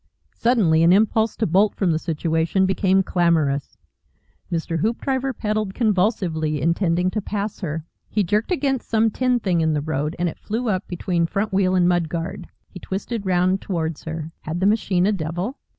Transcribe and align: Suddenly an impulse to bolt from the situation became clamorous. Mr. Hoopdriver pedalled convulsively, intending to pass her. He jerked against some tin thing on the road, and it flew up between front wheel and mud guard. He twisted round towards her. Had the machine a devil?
Suddenly 0.33 0.81
an 0.81 0.91
impulse 0.93 1.35
to 1.35 1.45
bolt 1.45 1.75
from 1.75 1.91
the 1.91 1.99
situation 1.99 2.65
became 2.65 3.03
clamorous. 3.03 3.77
Mr. 4.51 4.79
Hoopdriver 4.79 5.31
pedalled 5.31 5.75
convulsively, 5.75 6.59
intending 6.59 7.11
to 7.11 7.21
pass 7.21 7.59
her. 7.59 7.85
He 8.09 8.23
jerked 8.23 8.51
against 8.51 8.89
some 8.89 9.11
tin 9.11 9.39
thing 9.39 9.61
on 9.61 9.73
the 9.73 9.79
road, 9.81 10.15
and 10.17 10.27
it 10.27 10.39
flew 10.39 10.69
up 10.69 10.87
between 10.87 11.27
front 11.27 11.53
wheel 11.53 11.75
and 11.75 11.87
mud 11.87 12.09
guard. 12.09 12.47
He 12.67 12.79
twisted 12.79 13.27
round 13.27 13.61
towards 13.61 14.05
her. 14.05 14.31
Had 14.41 14.59
the 14.59 14.65
machine 14.65 15.05
a 15.05 15.11
devil? 15.11 15.59